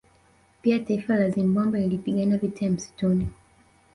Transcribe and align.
Pia 0.61 0.79
taifa 0.79 1.15
la 1.15 1.29
Zimbabwe 1.29 1.79
lilipigana 1.79 2.37
vita 2.37 2.65
ya 2.65 2.71
Msituni 2.71 3.27